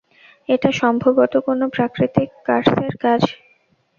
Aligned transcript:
এটা 0.49 0.69
সম্ভবত 0.81 1.33
কোনো 1.47 1.65
প্রাকৃতিক 1.75 2.29
কার্সের 2.47 2.93
কাজ। 3.03 3.21